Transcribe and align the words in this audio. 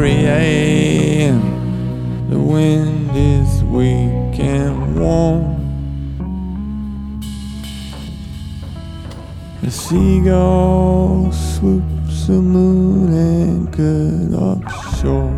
3 0.00 0.12
a.m. 0.12 1.40
The 2.30 2.38
wind 2.38 3.10
is 3.14 3.62
weak 3.64 4.40
and 4.40 4.98
warm. 4.98 5.44
The 9.60 9.70
seagull 9.70 11.30
swoops 11.32 12.28
the 12.28 12.40
moon 12.40 13.12
and 13.12 13.70
good 13.70 14.32
offshore. 14.32 15.36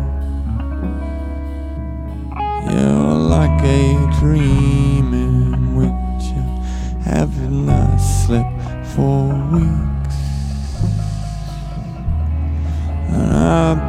You're 2.71 3.17
like 3.35 3.61
a 3.63 4.17
dream. 4.21 4.82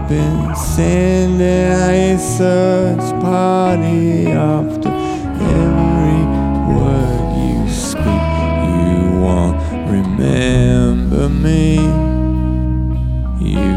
Been 0.07 0.55
sending 0.55 1.41
a 1.41 2.19
search 2.19 3.01
party 3.23 4.27
after 4.27 4.91
every 4.91 6.21
word 6.75 7.29
you 7.41 7.73
speak. 7.73 8.25
You 8.69 9.19
won't 9.23 9.57
remember 9.91 11.29
me. 11.31 11.77
You 13.41 13.73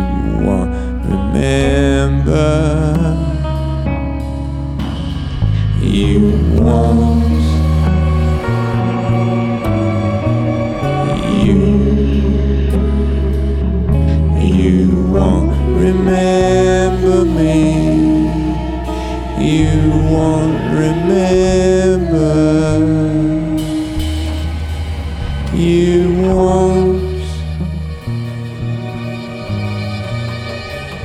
won't 0.46 0.72
remember. 1.06 2.46
You 5.82 6.62
won't. 6.62 7.47
Remember 15.88 17.24
me. 17.24 18.28
You 19.40 19.90
won't 20.12 20.60
remember. 20.84 22.28
You 25.56 26.14
won't. 26.24 27.08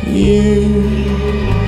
You. 0.06 1.61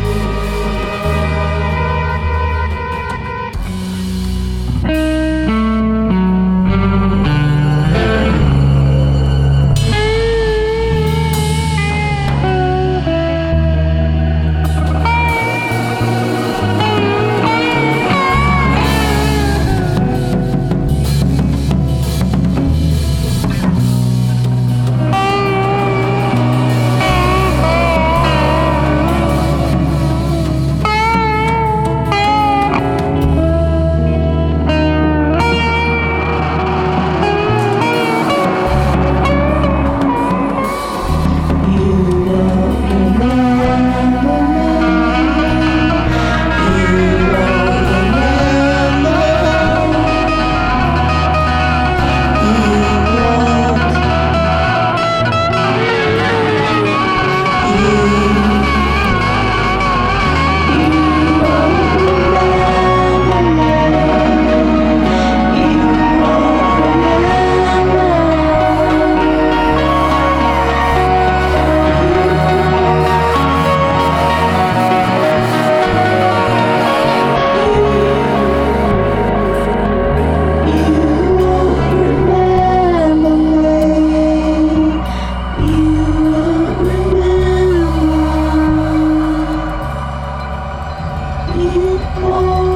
You 91.75 92.74